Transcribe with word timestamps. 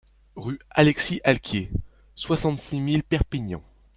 Rue 0.35 0.57
Alexis 0.71 1.21
Alquier, 1.23 1.69
soixante-six 2.15 2.79
mille 2.79 3.03
Perpignan 3.03 3.61